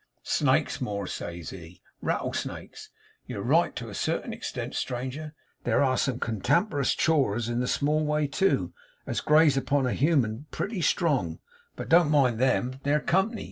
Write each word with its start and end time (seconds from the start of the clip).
"Snakes 0.23 0.81
more," 0.81 1.05
says 1.05 1.51
he; 1.51 1.79
"rattle 2.01 2.33
snakes. 2.33 2.89
You're 3.27 3.43
right 3.43 3.75
to 3.75 3.87
a 3.87 3.93
certain 3.93 4.33
extent, 4.33 4.73
stranger. 4.73 5.35
There 5.63 5.83
air 5.83 5.95
some 5.95 6.17
catawampous 6.19 6.95
chawers 6.95 7.47
in 7.47 7.59
the 7.59 7.67
small 7.67 8.03
way 8.03 8.25
too, 8.25 8.73
as 9.05 9.21
graze 9.21 9.57
upon 9.57 9.85
a 9.85 9.93
human 9.93 10.47
pretty 10.49 10.81
strong; 10.81 11.37
but 11.75 11.87
don't 11.87 12.09
mind 12.09 12.39
THEM 12.39 12.79
they're 12.81 12.99
company. 12.99 13.39